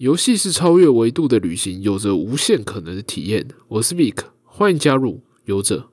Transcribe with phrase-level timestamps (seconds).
[0.00, 3.46] 游戏是超越维度的旅行，有着无限可能的体验。
[3.68, 5.90] 我是 Vic，欢迎加入游者。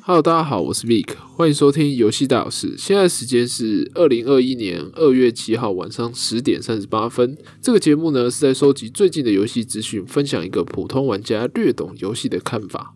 [0.00, 2.74] Hello，大家好，我是 Vic，欢迎收听游戏大小事。
[2.78, 7.36] 现在时间是二零二一年二月七号晚上十点三十八分。
[7.60, 12.94] 这个节目呢是在收集最近的游戏资讯，分享一个普通玩家略懂游戏的看法。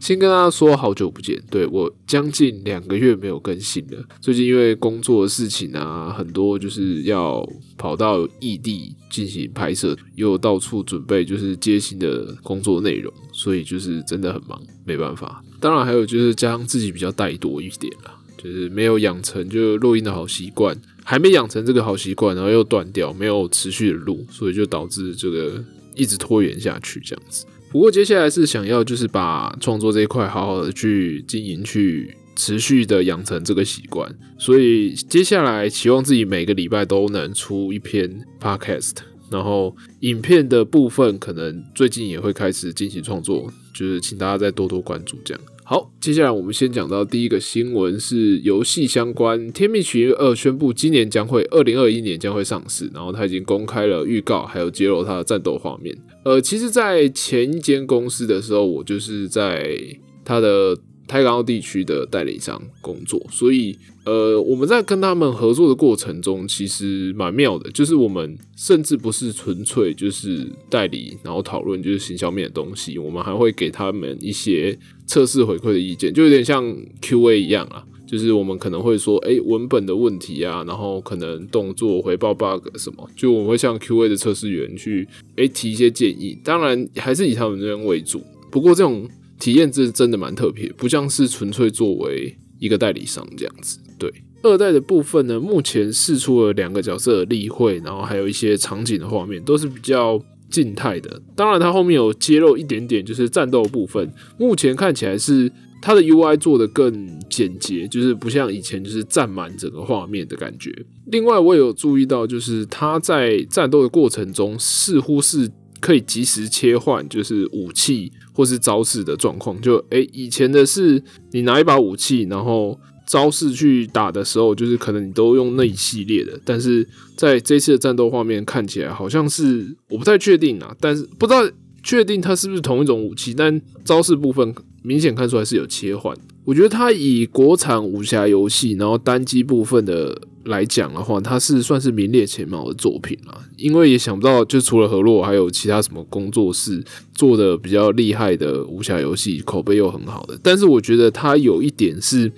[0.00, 4.02] 先跟大家说，好久不见，对我将近两个月没有更新了。
[4.20, 7.46] 最近因为工作的事情啊，很多就是要
[7.76, 15.42] 跑到异地进行拍摄，又到处准备就是接新的工作内容，所以就是真的很忙，没办法。
[15.60, 25.62] 当然还有就是加上自己比较怠惰一点啦，就是没有养成就录音的好习惯，还没养成这个好习惯，然后又断掉，没有持续的录，所以就导致这个
[25.96, 27.44] 一直拖延下去这样子。
[27.70, 38.92] 不过接下来是想要就是把创作这一块好好的去经营，去持续的养成这个习惯，所以接下来期望自己每个礼拜都能出一篇 podcast，
[39.30, 45.40] 然后影片的部分可能最近也会开始进行创作，就是请大家再多多关注这样。
[45.64, 55.94] 好，接下来我们先讲到第一个新闻是游戏相关，《天命奇缘二》宣布今年将会二零二一年将会上市，然后它已经公开了预告，还有揭露它的战斗画面。
[56.24, 59.78] 呃，其实，在前一间公司的时候，我就是在
[60.24, 60.74] 它的
[61.06, 63.76] 台港澳地区的代理商工作，所以
[64.08, 74.78] 呃，我们在跟他们合作的过程中，其实蛮妙的，就是我们甚至不是纯粹就是代理，然后讨论就是行销面的东西，我们还会给他们一些。
[75.10, 76.62] 测试回馈的意见就有点像
[77.00, 86.38] Q A 一样啊，就是我们可能会说，哎，文本的问题啊，然后可能动作回报 bug 什么，就我们会向 Q A 的测试员去，哎，提一些建议。
[86.44, 89.08] 当然还是以他们这边为主，不过这种
[89.40, 93.78] 体验是真的蛮特别，不像是纯粹作为一个代理商这样子。
[93.98, 100.22] 对，二代的部分呢，目前试出了两个角色的例会，然后还有一些场景的画面，都是比较。
[100.50, 104.10] 静态的，当然它后面有揭露一点点，就是战斗部分。
[104.38, 105.52] 目前看起来是
[105.82, 110.74] 它的 UI 做的更简洁，就是不像以前就是占满整个画面的感觉。
[111.12, 115.50] 另外，我也有注意到，就是它在战斗的过程中，似乎是
[115.80, 119.60] 可以及时切换，就是武器或是招式的状况。
[119.60, 122.78] 就诶，以前的是你拿一把武器，然后。
[123.10, 131.40] 招式去打的时候，就是可能你都用那一系列的，但是在这次的战斗画面看起来好像是我不太确定啊，但是不知道
[131.82, 136.14] 确定它是不是同一种武器，但招式部分明显看出来是有切换。
[136.44, 150.38] 我觉得它以国产武侠游戏，然后单机部分的来讲的话，它是算是名列前茅的作品了，因为也想不到，就除了河洛，还有其他什么工作室做的比较厉害的武侠游戏，口碑又很好的。
[150.42, 152.32] 但是我觉得它有一点是。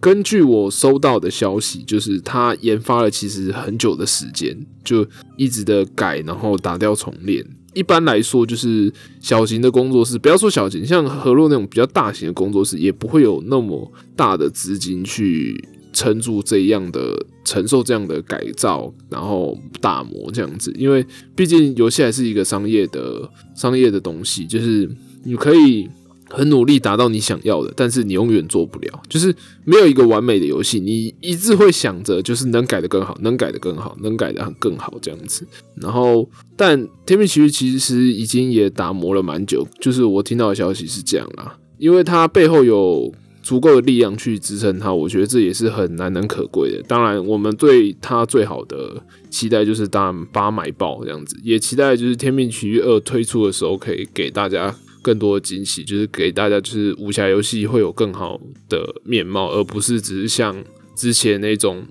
[0.00, 7.46] 根据我收到的消息，就是它研发了其实很久的时间，就一直的改，然后打掉重练。
[7.72, 20.72] 一般来说，就是小型的工作室，不要说小型，像何洛那种比较大型的工作室，也不会有那么大的资金去撑住这样的承受这样的改造，然后打磨这样子。
[20.76, 21.04] 因为
[21.34, 24.90] 毕竟游戏还是一个商业的商业的东西，就是
[25.24, 25.88] 你可以。
[26.34, 30.80] 很努力达到你想要的，但是你永远做不了，就是没有一个完美的游戏。
[30.80, 35.46] 你一直会想着，就是能改的更好，能改的更好，能改的更好这样子。
[35.74, 36.26] 然后，
[36.56, 46.82] 但《天命奇遇》其实已经也打磨了蛮久，就是我听到的消息是这样啦，因为它背后有足够的力量去支撑它，我觉得这也是很难能可贵的。
[46.88, 54.74] 当然，我们对它最好的期待就是当然把买爆这样子，也期待就是《天命奇遇二》推出的时候可以给大家。
[55.04, 60.62] 更多的惊喜，就是给大家，就是武侠游戏会有更好的面貌，而不是只是像
[60.94, 61.84] 之前那种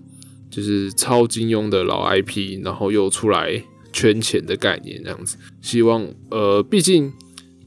[0.50, 3.62] 就是超金庸的老 IP，然后又出来
[3.92, 5.36] 圈钱的概念这样子。
[5.62, 7.12] 希望呃，毕竟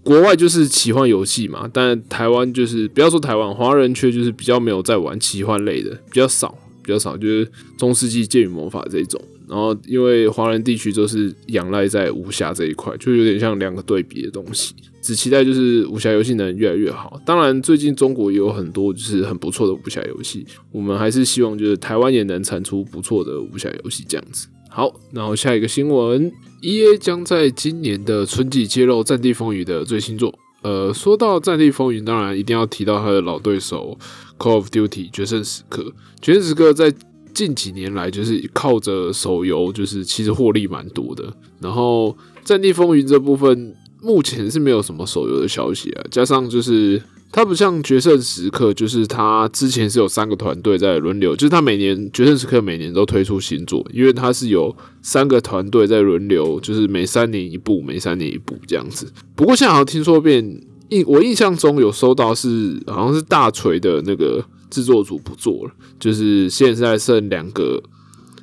[0.05, 9.21] 国外就是奇幻游戏嘛，但台湾就是不要说台湾，华人却就是比较没有在玩奇幻类的，比较少，比较少，就是中世纪剑与魔法这种。
[9.49, 14.75] 然后因为华人地区都是仰赖在武侠这一块，就有点像两个对比的东西。
[15.03, 17.21] 只期待就是武侠游戏能越来越好。
[17.27, 24.49] 当然，最近中国也有很多就是很不错的武侠游戏，我们还是希望就是台湾也能产出不错的武侠游戏这样子。
[24.71, 26.33] 好，然后下一个新闻
[26.65, 30.33] ，E A 将在今年的春季揭露《战地风云》的最新作。
[30.63, 33.97] 呃，说到《战地风云》，当然一定要提到他的老对手
[34.43, 35.93] 《Call of Duty》决胜时刻。
[36.23, 36.91] 决胜时刻在
[37.35, 41.31] 近几年来就是靠着手游，就是其实获利蛮多的。
[41.61, 42.09] 然后
[42.43, 43.77] 《战地风云》这部分。
[44.03, 47.03] 目前是没有什么手游的消息啊，加上就是
[47.35, 54.73] 它不像决胜时刻，就是它之前是有三个团队在轮流，就是它每年决胜时刻每年都推出新作，因为它是有
[55.03, 59.13] 三个团队在轮流，就是每三年一部，每三年一部这样子。
[59.35, 60.45] 不过现在好像听说变
[60.91, 64.41] 印，我印象中有收到是好像是大锤的那个
[64.71, 67.83] 制作组不做了，就是现在剩两个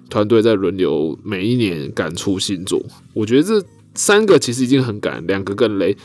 [0.09, 2.83] 团队在轮流，每一年赶出新作。
[3.13, 3.65] 我觉得这。
[3.93, 5.97] 三个其实已经很赶，两个更累，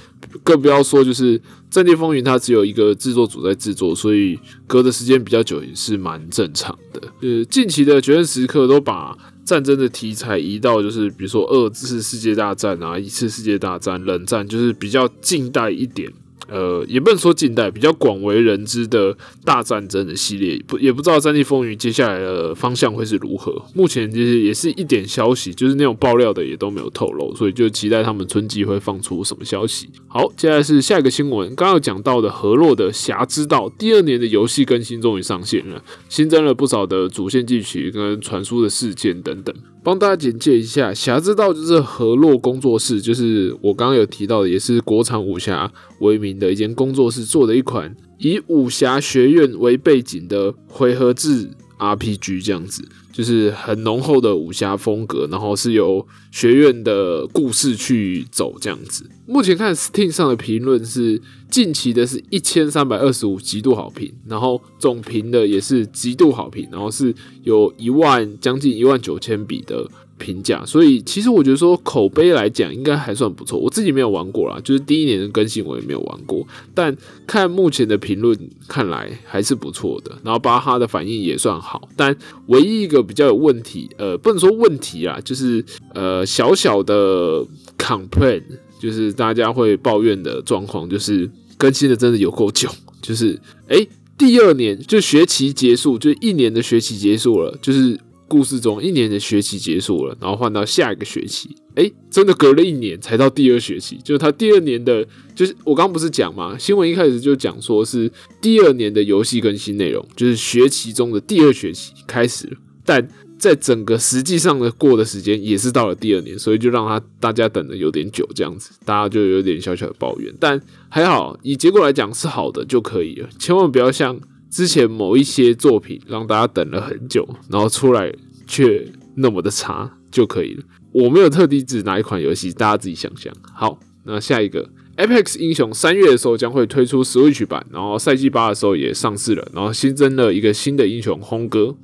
[0.43, 1.39] 更不要说就是
[1.71, 7.01] 《战地风云》，它只有一个制作组在制作，所以隔的时间比较久也是蛮正常的。
[7.21, 16.13] 呃，近期的《决胜时刻》都把战争的题材移到就是比如说二次世界大战啊，一次世界大战、冷战，就是比较近代一点。
[16.49, 23.61] 呃，也不能说近代比较广为人知的大战争的系列，不也不知道《战地风云》接下来的方向会是如何。
[23.75, 29.89] 目前其实也是一点消息，就是那种爆料的也都没有透露，所以就期待他们春季会放出什么消息。
[30.07, 39.55] 好，接下来是下一个新闻，刚刚讲到的河洛的《侠之道》第二年的游戏更新终于上线了，新增了不少的主线剧情跟传输的事件等等。
[39.87, 51.49] 帮大家简介一下，《侠之道》就是河洛工作室，就是我刚刚有提到的，也是国产武侠为名的一间工作室做的一款以武侠学院为背景的回合制
[51.79, 52.83] RPG，这样子。
[53.17, 59.09] 就是很浓厚的武侠风格，然后是由学院的故事去走这样子。
[59.27, 69.89] 目前看 Steam 上的评论是近期的是一千三百二十五极度好评，然后总评的也是极度好评，然后是有一万将近一万九千笔的。
[70.19, 73.59] 评价，所以其实我觉得说口碑来讲应该还算不错。
[73.59, 76.97] 我自己没有玩过啦，就是第一年的更新我也没有玩过，但
[77.27, 78.37] 看目前的评论
[78.67, 80.17] 看来还是不错的。
[80.25, 82.17] 然后巴哈的反应也算好，但
[82.47, 85.65] 唯一一个比较有问题，呃，不能说问题啊，就是
[85.95, 87.45] 呃小小的
[87.79, 88.43] complain，
[88.81, 92.69] 就是大家会抱怨的状况，就是更新的真的有够久，
[93.03, 93.87] 就是诶，
[94.17, 98.01] 第二年就学期结束，就一年的学期结束了，就是。
[98.29, 103.99] 故事中一年的学期结束了，然后换到下一个学期，哎，真的隔了一年才到第二学期。
[104.03, 112.57] 就是他第二年的，就是我刚不是讲嘛，新闻一开始就讲说是第二年的游戏更新内容，就是学期中的第二学期开始。
[112.85, 113.09] 但
[113.39, 120.35] 在整个实际上的过的时间也是到了第二年，所以就让他大家等的有点久，这样子大家就有点小小的抱怨。
[120.41, 124.19] 但还好，以结果来讲是好的就可以了，千万不要像。
[124.51, 128.13] 之前某一些作品让大家等了很久，然后出来
[128.47, 130.63] 却那么的差就可以了。
[130.93, 133.33] 我没有特地指哪一款游戏，大家自己想象。
[133.53, 141.77] 好，那下一个 Apex 英雄三月的时候将会推出 Switch 版，然后赛季八的时候也上市了，然后新增了一个新的英雄轰哥。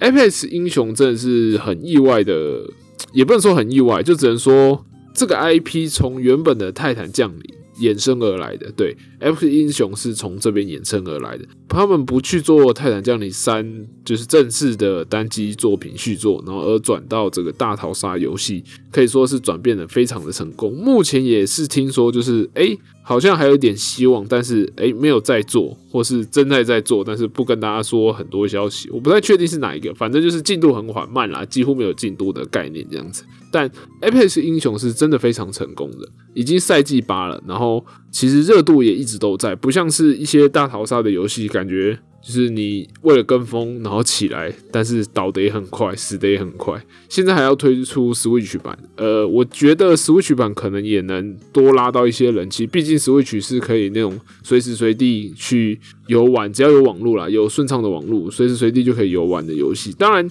[0.00, 2.70] Apex 英雄真的是很意外的，
[3.12, 7.55] 也不能说很意外，就只能说这个 IP 从原本的泰坦降临。
[7.80, 11.44] 衍生而来的，对，F 英雄是从这边衍生而来的。
[11.68, 13.64] 他们不去做《泰坦降临三》，
[14.04, 20.72] 就是正式的单机作品续作，然后而转到这个大逃杀游戏，可以说是转变的非常的成功。
[20.72, 22.76] 目前也是听说，就是哎。
[23.08, 33.22] 好像还有一点希望，但是诶没有在做，或是正在在做，但是不跟大家说很多消息，我不太确定是哪一个，反正就是进度很缓慢啦，几乎没有进度的概念这样子。
[33.52, 33.70] 但
[34.02, 35.98] Apex 英雄是真的非常成功的，
[36.34, 42.00] 已经赛季八了，然后其实热度也一直都在，不像是一些大逃杀的游戏，感觉。
[42.26, 46.84] 就是你为了跟风，然后起来，但是倒得也很快，死得也很快。
[47.08, 52.66] 现在还要推出 Switch 版，呃，我觉得 Switch 版可能也能多拉到一些人气。
[52.66, 55.78] 毕竟 Switch 是可以那种随时随地去
[56.08, 59.94] 游玩，只要有网络啦，有顺畅的网络，随时随地就可以游玩的游戏。
[59.96, 60.28] 当然，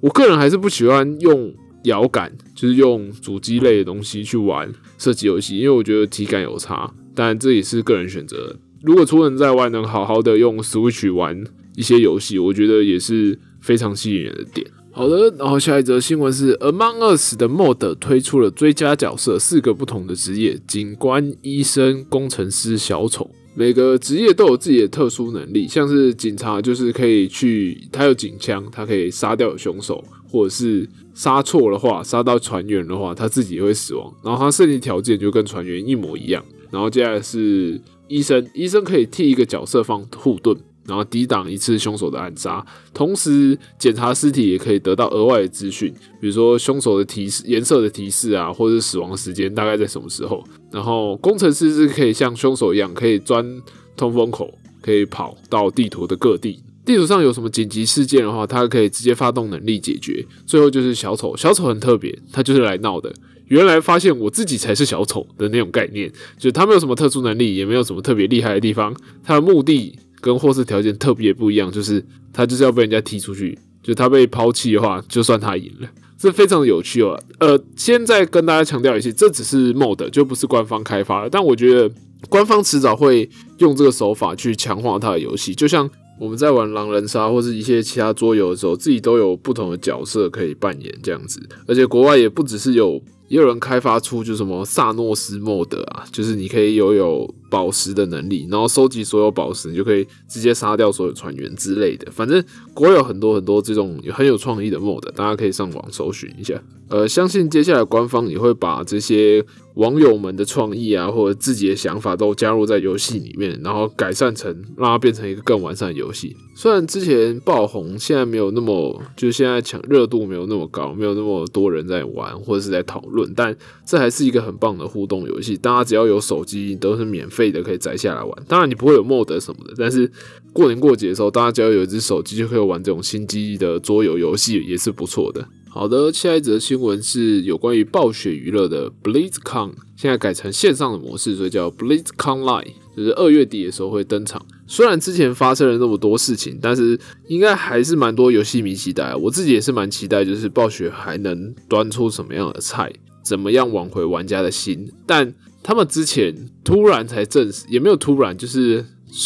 [0.00, 4.68] 我个人还是不喜欢用摇杆，就是用主机类的东西去玩
[4.98, 6.92] 射击游戏，因为我觉得体感有差。
[7.14, 8.56] 当然，这也是个人选择。
[8.82, 11.44] 如果出人在外能好好的用 Switch 玩
[11.76, 14.66] 一些游戏，我觉得也是非常吸引人的点。
[14.92, 23.30] 好的，然后下一则新闻是 Among Us 的 Mod 推出了追加角色，四个不同的职业：警官、医生、工程师、小丑。
[23.54, 34.12] 每个职业都有自己的特殊能力，像是警察就是可以去，他有警枪，他可以杀掉凶手，或者是杀错的话，杀到船员的话，他自己也会死亡。
[34.24, 36.44] 然后他设计条件就跟船员一模一样。
[36.70, 37.80] 然后接下来是。
[38.10, 50.44] 医生，医生可以替一个角色放护盾，然后抵挡一次凶手的暗杀，同时检查尸体也可以得到额外的资讯，比如说凶手的提示、颜色的提示啊，或者死亡时间大概在什么时候。
[50.72, 53.62] 然后工程师是可以像凶手一样，可以钻
[53.96, 54.52] 通风口，
[54.82, 56.60] 可以跑到地图的各地。
[56.84, 60.26] 地图上有什么紧急事件的话，他可以直接发动能力解决。
[60.46, 63.14] 最后就是小丑，小丑很特别，他就是来闹的。
[63.50, 77.20] 原来发现我自己才是小丑的那种概念，就是他没有什么特殊能力，也没有什么特别厉害的地方，他的目的跟获胜条件特别不一样，就是他就是要被人家踢出去，就他被抛弃的话，就算他赢了，这非常有趣哦。
[77.40, 81.92] 呃，现在跟大家强调一下，这只是 mod，就不是官方开发，但我觉得
[82.28, 83.28] 官方迟早会
[83.58, 85.90] 用这个手法去强化他的游戏，就像。
[86.20, 102.10] 我们在玩狼人杀或是一些其他桌游的时候，自己都有不同的角色可以扮演这样子，而且国外也不只是有，也有人开发出就什么萨诺斯莫德啊，就是你可以拥有宝石的能力，然后收集所有宝石，你就可以直接杀掉所有船员之类的。
[102.10, 102.42] 反正
[102.72, 106.62] 国有很多很多这种很有创意的 mod，大家可以上网搜寻一下。
[106.88, 109.44] 呃，相信接下来官方也会把这些。
[109.74, 116.36] 网友们的创意啊，或者自己的想法都加入在游戏里面，然后改善成让它变成一个更完善的游戏。
[116.56, 125.56] 虽然之前爆红，现在没有那么，就现在抢热度没有那么高，没有那么多人在玩或者是在讨论，但这还是一个很棒的互动游戏。
[125.56, 128.44] 大家只要有手机，都是免费的，可以载下来玩。
[128.48, 130.10] 当然你不会有 mod 什么的，但是
[130.52, 135.46] 过年过节的时候，大家只要有一只手机，就可以玩这种新机的桌游游戏，也是不错的。
[135.68, 144.44] 好的，下一则新闻是有关于暴雪娱乐的 BlizzCon，现在改成线上的模式，所以叫 BlizzCon Live，就是二月底的时候会登场。
[144.66, 149.14] 虽然之前发生了那么多事情，但是应该还是蛮多游戏迷期待。
[149.14, 152.92] 我自己也是蛮期待，就是暴雪还能端出什么样的菜，
[153.24, 154.90] 怎么样挽回玩家的心。
[155.06, 155.32] 但
[155.62, 158.84] 他们之前突然才证实，也没有突然，就是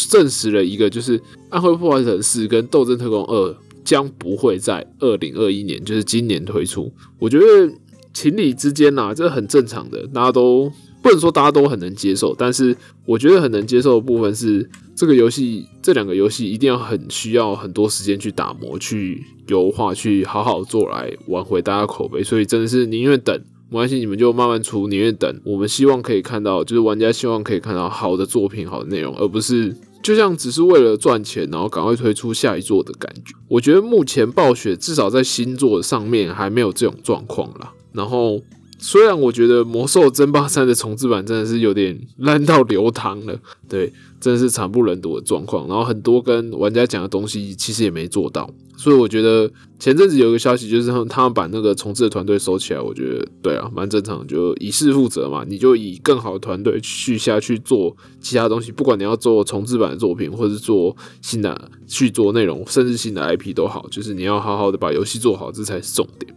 [0.09, 3.49] 证实了一个，就是《暗黑破坏神四》跟《斗争特工二》。
[3.85, 6.91] 将不会在二零二一年，就是今年推出。
[7.19, 7.71] 我觉得
[8.15, 10.71] 情理之间呐，这很正常的，大家都
[11.03, 12.75] 不能说大家都很能接受，但是
[13.05, 25.41] 我觉得很能接受的部分是，这个游戏这两个游戏一定要很需要很多时间去打磨、去优化、去好好做来挽回大家口碑，所以真的是宁愿等，没关系，你们就慢慢出，宁愿等。
[25.43, 29.75] 我们希望可以看到，就是玩家希望可以看到好的作品、好的内容，而不是。
[30.03, 33.33] 就像只是为了赚钱，然后赶快推出下一座的感觉。
[33.47, 37.73] 我觉得目前暴雪至少在新作上面还没有这种状况啦。
[37.91, 38.39] 然后，
[38.77, 43.35] 虽然我觉得《魔兽争霸三》的重置版真的是有点烂到流汤了，
[43.67, 43.91] 对，
[44.21, 45.67] 真的是惨不忍睹的状况。
[45.67, 48.47] 然后很多跟玩家讲的东西其实也没做到。
[48.77, 52.79] 所以我觉得前阵子有一个消息，就是他们把那个重置的团队收起来。
[52.79, 55.45] 我觉得对啊，蛮正常，就以事负责嘛。
[55.47, 66.33] 你就以更好的团队去下去做其他东西，不管你要做重置版的作品，或是做新的去做内容，甚至新的 IP 都好，就是你要好好的把游戏做好，这才是重点。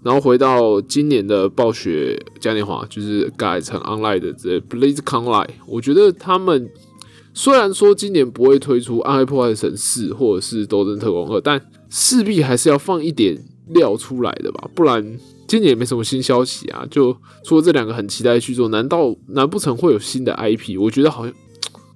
[0.00, 6.70] 然后回到今年的暴雪嘉年华，就是改成 Online 的这 BlazeCon Live，我觉得他们
[7.40, 15.16] 虽然说今年不会推出《暗黑破坏神四》或者是《斗争特工二》，但势必还是要放一点料出来的吧，不然
[15.46, 16.84] 今年也没什么新消息啊。
[16.90, 20.80] 就除了这两个很期待去做，难道难不成会有新的 IP？
[20.80, 21.32] 我觉得好像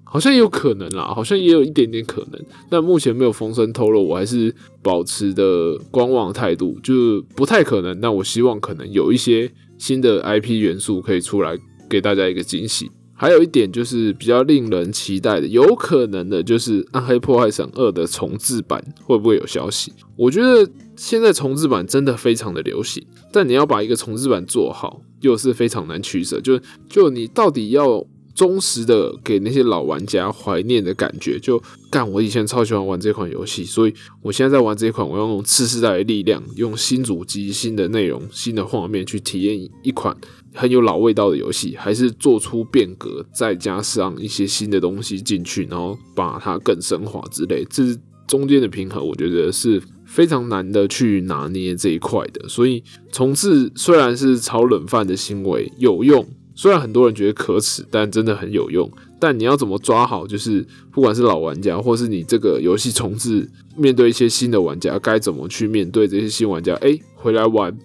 [0.05, 8.01] 好像也有可能啦，好像也有一点点可能，但目前没有风声透露，我还是保持的观望态度，就不太可能。
[8.01, 11.59] 但我希望可能有一些新的 IP 元素可以出来，
[11.91, 12.89] 给大家一个惊喜。
[13.23, 19.93] 还有一点就是比较令人期待的，有可能的就是《暗黑破坏神二》的重置版会不会有消息？
[20.17, 26.41] 我觉得现在重置版真的非常的流行，但你要把一个重置版做好，又是非常难取舍。
[26.41, 40.17] 就就你到底要忠实的给那些老玩家怀念的感觉，就干我以前超喜欢玩这款游戏，所以我现在在玩这一款，我要用次世代的力量，用新主机、新的内容、新的画面去体验一款。
[40.55, 47.85] 很有老味道的游戏，还是做出变革，再加上一些新的东西进去，然后把它更升华之类，这
[48.27, 52.47] 中间的平衡，我觉得是非常难的去拿捏这一块的。
[52.51, 58.91] 所以重置虽然是炒冷饭的行为有用，虽然很多人觉得可耻，但真的很有用。
[59.19, 66.75] 但你要怎么抓好，就是不管是老玩家，或是你这个游戏重置，面对一些新的玩家，该怎么去面对这些新玩家？
[66.83, 67.77] 哎，回来玩。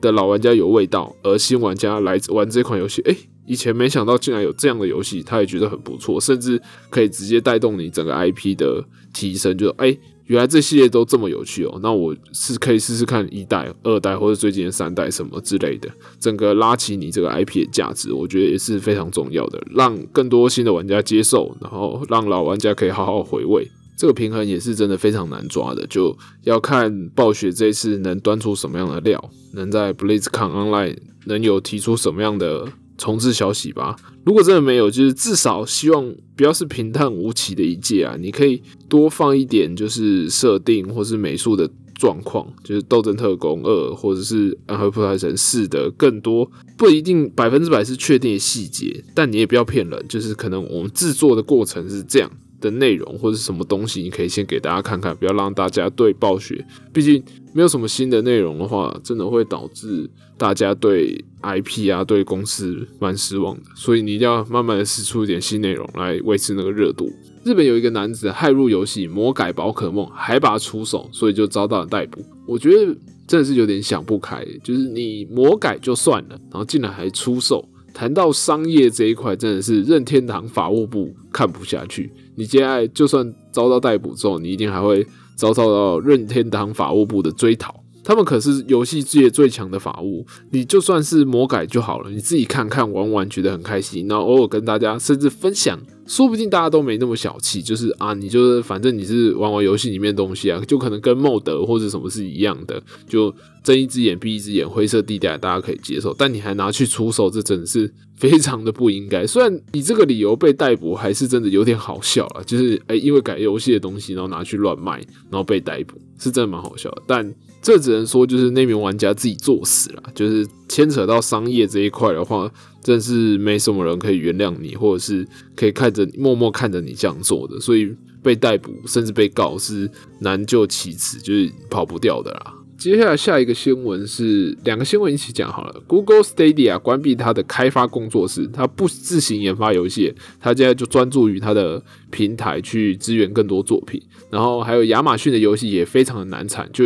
[0.00, 3.16] 的老玩家有味道，而新玩家来玩这款游戏，哎，
[3.46, 23.66] 以前没想到竟然有这样的游戏，他也觉得很不错，甚至可以直接带动你整个 IP 的提升，就哎，原来这系列都这么有趣哦，那我是可以试试看一代、二代或者最近的三代什么之类的，整个拉起你这个 IP 的价值，我觉得也是非常重要的，让更多新的玩家接受，然后让老玩家可以好好回味。
[23.96, 32.64] 这个平衡也是真的非常难抓的，就要看暴雪这次能端出什么样的料，能在 BlizzCon Online 能有提出什么样的
[32.98, 33.96] 重置消息吧。
[34.24, 57.22] 如果真的没有，就是至少希望不要是平淡无奇的一届啊，你可以多放一点就是设定或是美术的状况，就是《斗争特工二》或者是《暗黑破坏神四》的更多不一定百分之百是确定的细节，但你也不要骗人，就是可能我们制作的过程是这样的内容或者什么东西，你可以先给大家看看，不要让大家对暴雪，毕竟
[57.52, 67.10] 没有什么新的内容的话，真的会导致大家对 IP 啊对公司蛮失望的，所以你一定要慢慢的试出一点新内容来维持那个热度。
[67.44, 72.22] 日本有一个男子害入游戏魔改宝可梦，还把他出手，所以就遭到了逮捕。
[72.46, 72.94] 我觉得
[73.26, 77.66] 真的是有点想不开，就是你魔改就算了，然后竟然还出售。
[77.98, 82.08] 谈到商业这一块，真的是任天堂法务部看不下去。
[82.36, 87.82] 你接下来就算遭到逮捕之后，你一定还会遭受到任天堂法务部的追讨。
[88.04, 109.26] 他们可是游戏界最强的法务，你就算是魔改就好了，你自己看看玩玩，觉得很开心，然后偶尔跟大家甚至分享，说不定大家都没那么小气，就是啊，你就是反正你是玩玩游戏里面东西啊，就可能跟莫德或者什么是一样的，就睁一只眼闭一只眼，灰色地带大家可以接受，但你还拿去出手，这真的是非常的不应该。
[109.26, 114.98] 虽然你这个理由被逮捕，还是真的有点好笑了， 就是哎，因为改游戏的东西，然后拿去乱卖，
[115.30, 117.34] 然后被逮捕，是真的蛮好笑的，但。
[117.60, 122.48] 这只能说就是那名玩家自己作死了，就是牵扯到商业这一块的话，
[122.84, 132.54] 真是没什么人可以原谅你，或者是可以看着默默看着你这样做的，所以被逮捕甚至被告是难就其辞，就是跑不掉的啦。
[132.78, 135.82] 接下来下一个新闻是两个新闻一起讲好了。
[135.88, 141.82] Google Stadia 关闭它的开发工作室，它不自行研发游戏，它现在就专注于它的
[142.12, 144.00] 平台去支援更多作品。
[144.30, 146.84] 然后还有亚马逊的游戏也非常的难产，就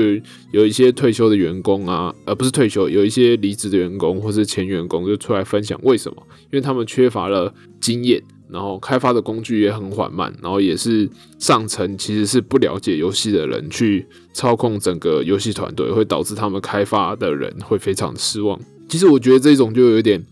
[0.50, 8.22] 有一些退休的员工啊，而不是退休，有一些离职的员工或是前员工就出来分享为什么，因为他们缺乏了经验。
[8.52, 18.60] 然后开发的工具也很缓慢，然后也是上层其实是不了解游戏的人去操控整个游戏团队，会导致他们开发的人会非常失望。
[18.88, 20.22] 其实我觉得这种就有点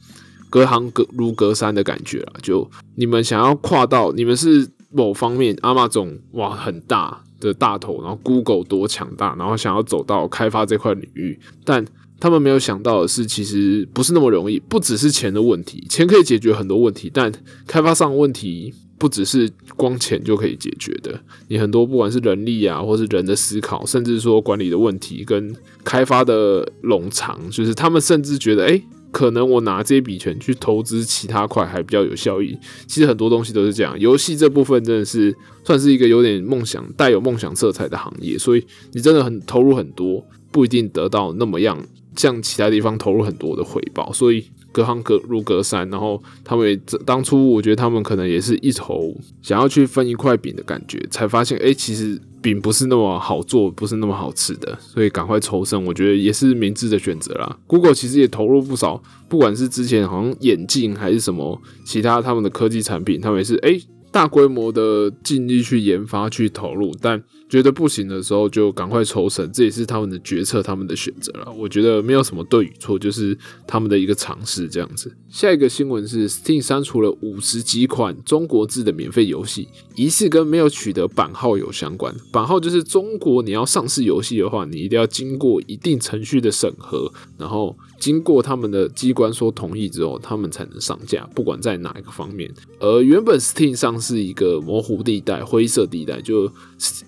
[0.51, 2.35] 隔行隔如隔山的感觉了。
[2.43, 11.85] 就你们想要跨到，你们是某方面阿玛总哇很大的大头，然后 Google 多强大，然后想要走到开发这块领域，但。
[12.21, 14.61] 他们没有想到的是，其实不是那么容易。
[14.61, 17.33] 不只是钱的问题，钱可以解决很多问题，但
[17.67, 21.19] 开发上问题不只是光钱就可以解决的。
[21.49, 32.55] 你很多不管是人力啊，或是人的思考，甚至说管理的问题跟开发的冗长，就是他们甚至觉得，哎，可能我拿这笔钱去投资其他块还比较有效益。
[32.87, 33.99] 其实很多东西都是这样。
[33.99, 41.83] 游戏这部分真的是算是一个有点梦想、带有梦想色彩的行业，所以你真的很投入很多，不一定得到那么样。
[42.17, 45.89] 向其他地方投入很多的回报，所以隔行隔如隔山。
[45.91, 57.59] 然后他们也当初，我觉得他们可能也是一头想要去分一块饼的感觉，才发现哎，其实饼不是那么好做，不是那么好吃的，所以赶快抽身，我觉得也是明智的选择啦。
[57.67, 63.81] Google 其实也投入不少，不管是之前好像眼镜还是什么其他他们的科技产品，他们也是哎。
[64.13, 71.53] 大规模的尽力去研发、去投入，但觉得不行的时候就赶快抽身，这也是他们的决策、他们的选择了。
[71.53, 73.37] 我觉得没有什么对与错，就是
[73.67, 75.13] 他们的一个尝试这样子。
[75.29, 82.15] 下一个新闻是，Steam 删除了五十几款中国字的免费游戏，疑似跟没有取得版号有相关。
[82.33, 87.77] 版号就是中国你要上市游戏的话，你一定要经过一定程序的审核，然后。
[88.01, 92.51] 经过他们的机关说同意之后，他们才能上架，不管在哪一个方面。
[92.79, 96.51] 而原本 Steam 上是一个模糊地带、灰色地带，就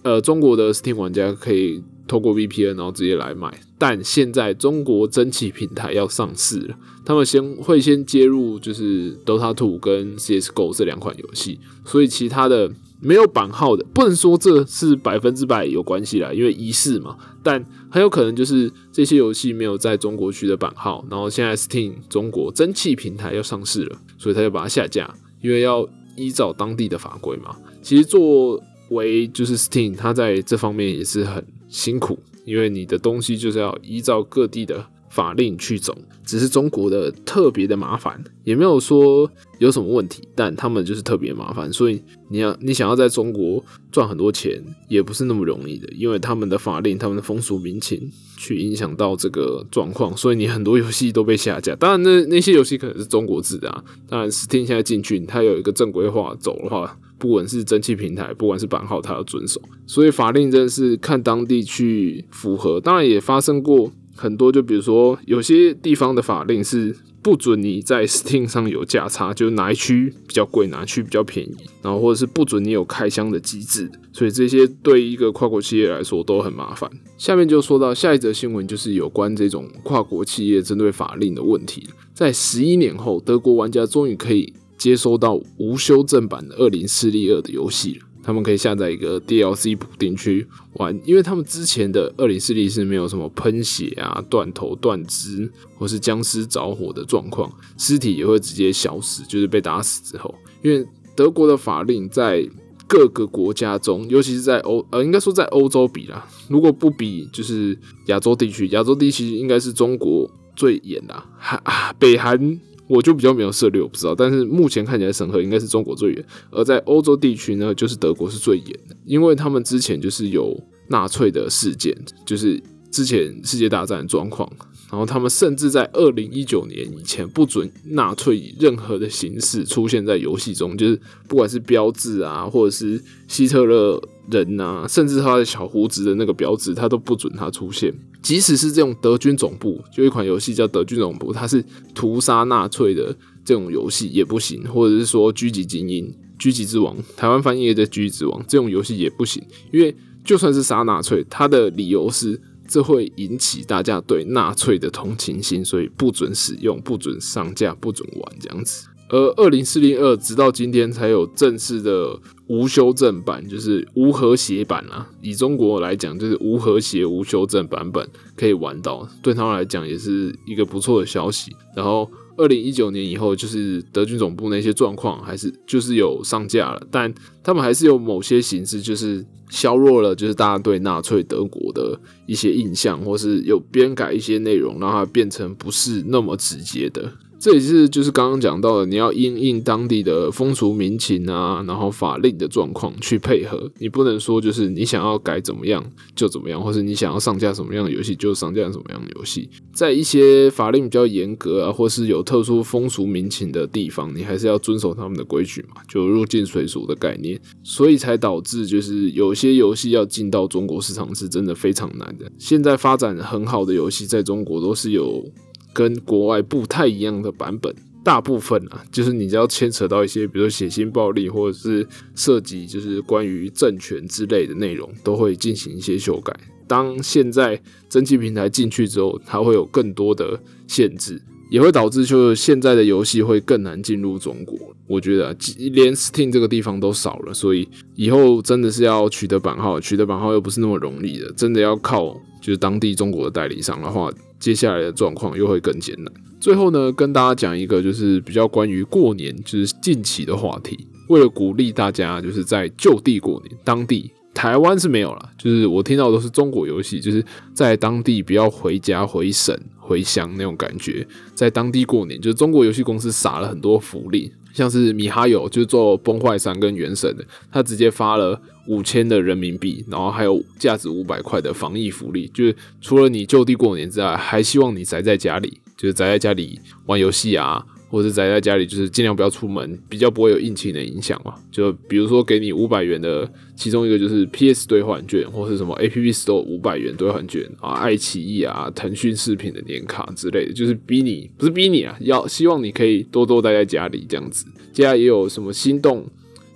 [0.03, 3.53] 呃中中国的 Steam 玩家可以透过 VPN 然后直接来买。
[3.77, 12.73] 但现在中国蒸汽平台要上市了，他们先会先接入就是 Dota Two 跟 CS:GO 这两款游戏，所以其他的。
[13.05, 17.17] 没有版号的，不能说这是百分之百有关系啦，因为仪式嘛。
[17.43, 25.85] 但很有可能就是这些游戏没有在中国区的版号，然后现在 Steam 中国蒸汽平台要上市了，所以他就把它下架，因为要
[26.17, 27.57] 依照当地的法规嘛。
[27.83, 28.63] 其实做
[28.95, 34.87] 为就是 Steam，它在这方面也是很辛苦，因为你的东西就是要依照各地的。
[35.13, 51.77] 法令去走，只是中国的特别的麻烦，也没有说有什么问题，但他们就是特别麻烦，所以你要你想要在中国赚很多钱，也不是那么容易的，因为他们的法令、他们的风俗民情去影响到这个状况，所以你很多游戏都被下架。
[51.77, 53.85] 当然，那那些游戏可能是中国制的啊。
[54.09, 59.63] 当然，Steam 现在进去，它有一个正规化走的话，不管是蒸汽平台，不管是版号，它要遵守。
[59.87, 62.81] 所以法令真的是看当地去符合。
[62.81, 63.93] 当然也发生过。
[64.15, 76.89] 很多，就比如说有些地方的法令是不准你在 Steam 上有价差，就哪一区比较贵，哪区比较便宜，然后或者是不准你有开箱的机制，所以这些对一个跨国企业来说都很麻烦。
[77.17, 81.89] 下面就说到下一则新闻，就是有关这种跨国企业针对法令的问题。
[82.13, 84.53] 在十一年后，德国玩家终于可以
[84.83, 88.07] 接收到无修正版的《二零四零二》的游戏了。
[88.25, 100.33] 他们可以下载一个 DLC 补丁去玩，因为他们之前的二零四零是没有什么喷血啊、断头断肢或是僵尸着火的状况，尸体也会直接消失，就是被打死之后。
[100.63, 102.49] 因为德国的法令在
[102.87, 112.61] 各个国家中，尤其是在欧呃，应该说在欧洲比啦，如果不比就是亚洲地区，亚洲地区应该是中国最严啦，韩啊北韩。
[112.93, 114.15] 我就比较没有涉猎，我不知道。
[114.15, 120.55] 但是目前看起来审核应该是中国最严，而在欧洲地区呢，就是德国是最严的，因为他们之前就是有
[120.89, 124.47] 纳粹的事件，就是之前世界大战的状况。
[124.91, 133.99] 然后他们甚至在二零一九年以前不准纳粹以任何的形式出现在游戏中，就是不管是标志啊，或者是希特勒
[134.31, 137.91] 人呐，甚至他的小胡子的那个标志，他都不准他出现。
[138.23, 152.41] 即使是这种德军总部，就一款游戏叫德军总部，它是屠杀纳粹的这种游戏也不行，或者是说狙击精英、狙击之王，台湾翻译的狙击之王这种游戏也不行，因为就算是杀纳粹，他的理由是。
[152.69, 158.87] 这会引起大家对纳粹的同情心，所以不准使用、不准上架、不准玩这样子。
[159.13, 165.09] 而二零四零二直到今天才有正式的无修正版，就是无和谐版啦。
[165.21, 171.55] 以中国来讲，就是无和谐、无修正版本可以玩到，对他们来讲也是一个不错的消息。
[171.77, 172.11] 然后。
[172.39, 187.13] 二零一九年以后，就是德军总部那些状况还是就是有上架了，但他们还是有某些形式，就是削弱了，就是大家对纳粹德国的一些印象，或是有编改一些内容，让它变成不是那么直接的。
[187.43, 193.69] 这也是就是刚刚讲到的，你要因应当地的风俗民情啊，然后法令的状况去配合。
[193.79, 199.51] 你不能说就是你想要改怎么样就怎么样，或是你想要上架什么样的游戏就上架什么样的游戏。
[199.75, 207.41] 在一些法令比较严格啊，或是有特殊风俗民情的地方，你还是要遵守他们的规矩嘛，就入境随俗的概念。
[207.65, 212.31] 所以才导致就是有些游戏要进到中国市场是真的非常难的。
[212.39, 215.29] 现在发展很好的游戏在中国都是有。
[215.73, 226.35] 跟国外不太一样的版本，大部分啊，就是你只要牵扯到一些，比如说血腥暴力，或者是涉及就是关于政权之类的内容，都会进行一些修改。
[226.67, 231.21] 当现在蒸汽平台进去之后，它会有更多的限制，
[231.53, 234.59] 也会导致就是现在的游戏会更难进入中国。
[234.87, 244.11] 我觉得连 Steam 这个地方都少了，所以以后真的是要取得版号，取得版号又不是那么容易的，真的要靠就是当地中国的代理商的话。
[244.41, 246.13] 接下来的状况又会更艰难。
[246.41, 250.85] 最后呢，跟大家讲一个就是比较关于过年，就是近期的话题。
[251.09, 255.31] 为了鼓励大家，就是在就地过年，当地台湾是没有了。
[255.39, 259.57] 就是我听到都是中国游戏，就是在当地不要回家、回省、
[259.93, 264.33] 回乡那种感觉，在当地过年，就是中国游戏公司撒了很多福利。
[264.55, 277.65] 像是米哈游就是做崩坏三跟原神的，他直接发了五千的人民币，然后还有价值五百块的防疫福利，就是除了你就地过年之外，还希望你宅在家里，就是宅在家里玩游戏啊。
[277.93, 281.35] 或者宅在家里，就是尽量不要出门，比较不会有疫情的影响嘛。
[281.51, 294.47] 就比如说给你五百元的，其中一个就是 PS 兑换券，或是什么 App Store 五百元兑换券啊，爱奇艺啊、腾讯视频的年卡之类的，就是逼你，不是逼你啊，要希望你可以多多待在家里这样子。
[294.73, 296.03] 接下来也有什么心动、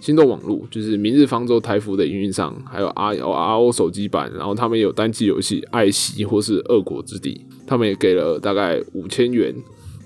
[0.01, 9.55] 心动网络，就是明日方舟台服的营运商，还有 RO R O 手机版，然后他们有单机游戏《爱惜》或是《恶国之地》，他们也给了大概五千元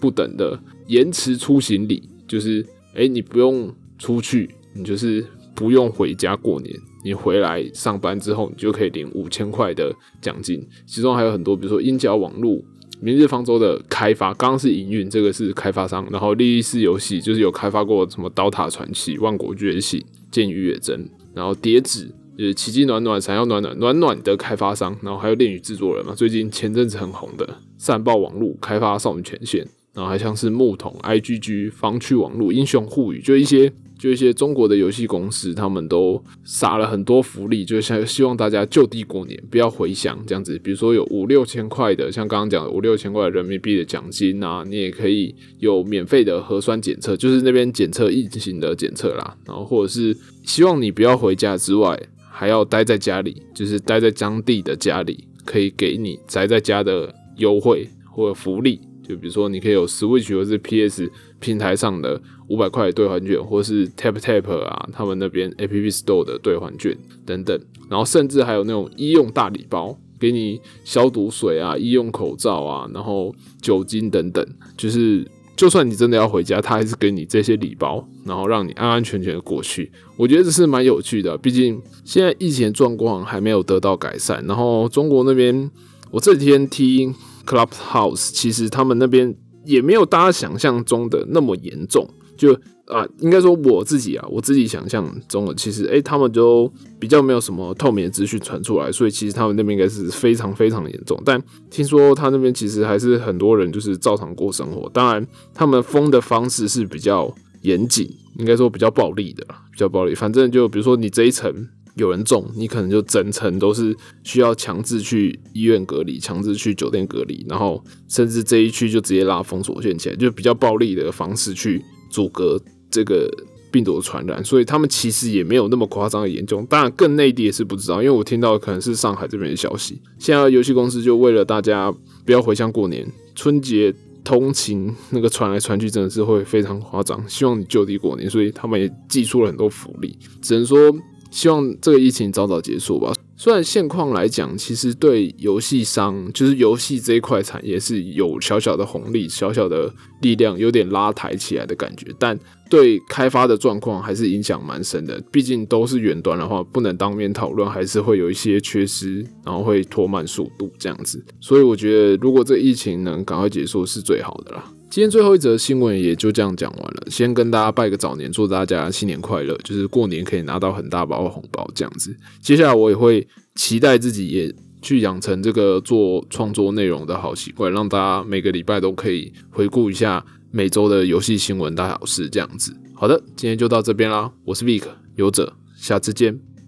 [0.01, 0.59] 不等的。
[0.91, 5.25] 延迟出行礼就是，哎，你不用出去，你就是
[5.55, 6.75] 不用回家过年，
[7.05, 10.61] 你回来上班之后，你就可以领五千块的奖金。
[10.87, 12.61] 其中还有很多，比如说鹰角网络、
[13.01, 16.05] 明日方舟的开发，刚刚是营运，这个是开发商。
[16.11, 20.01] 然后莉莉丝游戏就是有开发过什么《刀塔传奇》《万国觉醒》
[20.33, 20.99] 《剑与远征》，
[21.33, 29.65] 然后叠纸就是奇迹暖暖、闪耀暖暖暖暖的开发商，然后还有恋与制作人嘛，最近前阵子很红的善报网络开发《少女前线》。
[29.93, 40.59] 然后还像是木桶、IGG、防区网络、英雄互娱，就一些就一些中国的游戏公司，他们都撒了很多福利，就像希望大家就地过年，不要回乡这样子。
[40.61, 49.37] 比如说有五六千块的，像刚刚讲的五六千块人民币的奖金啊，你也可以有免费的核酸检测，就是那边检测疫情的检测啦。
[49.45, 52.01] 然后或者是希望你不要回家之外，
[52.31, 57.15] 还要待在家里，就是待在当地的家里，可以给你宅在家的。
[57.37, 69.99] 优惠或者福利，就比如说你可以有 Switch 或是 PS 平台上的五百块兑换券，或是 Tap Tap 啊他们那边 App Store 的兑换券等等，然后甚至还有那种医用大礼包。
[70.21, 79.91] 给你消毒水啊、医用口罩啊，然后酒精等等，就是就算你真的要回家，他还是给你这些礼包，然后让你安安全全的过去。
[80.19, 84.45] 我觉得这是蛮有趣的，毕竟现在疫情状况还没有得到改善。
[84.47, 85.71] 然后中国那边，
[86.11, 87.15] 我这几天听
[87.51, 89.35] Clubhouse，其实他们那边
[89.65, 92.57] 也没有大家想象中的那么严重，就。
[92.91, 101.17] 啊，应该说我自己啊，我自己想象中的，其实哎，他们就比较没有什么透明的资讯传出来，所以其实他们那边应该是非常非常严重。
[101.25, 107.33] 但听说他那边其实还是很多人就是照常过生活，当然他们封的方式是比较
[107.63, 108.11] 严谨，
[108.41, 110.13] 应该说比较暴力的，比较暴力。
[110.13, 122.61] 反正就比如说你这一层有人中，你可能就整层都是需要强制去医院隔离，强制去酒店隔离，然后甚至这一区就直接拉封锁线起来，就比较暴力的方式去阻隔。
[122.93, 123.31] 这个
[123.71, 126.67] 病毒的传染，所以他们其实也没有那么夸张的严重。
[126.67, 130.03] 当然，更内地也是不知道，因为我听到可能是上海这边的消息。
[130.19, 131.95] 现在游戏公司就为了大家
[132.27, 137.25] 不要回乡过年，春节通勤那个传来传去真的是会非常夸张。
[137.29, 140.19] 希望你就地过年，所以他们也寄出了很多福利。
[140.43, 140.93] 只能说，
[141.31, 143.13] 希望这个疫情早早结束吧。
[143.37, 149.91] 虽然现况来讲，其实对游戏商，就是游戏这一块产业是有小小的红利、小小的
[150.21, 152.39] 力量，有点拉抬起来的感觉，但
[152.69, 155.19] 对开发的状况还是影响蛮深的。
[155.33, 161.25] 毕竟都是远端的话，不能当面讨论，还是会有一些缺失，然后会拖慢速度这样子。
[161.41, 164.71] 所以我觉得，如果这疫情能赶快结束，是最好的啦。
[164.91, 167.07] 今天最后一则新闻也就这样讲完了。
[167.09, 172.15] 先跟大家拜个早年，祝大家新年快乐，就是过年可以拿到很大包红包这样子。
[172.43, 173.25] 接下来我也会
[173.55, 182.75] 期待自己也去养成这个做创作内容的好习惯，让大家每个礼拜都可以回顾一下每周的游戏新闻大小事这样子。
[182.93, 184.83] 好的，今天就到这边啦，我是 Vic
[185.15, 186.50] 游者，下次见。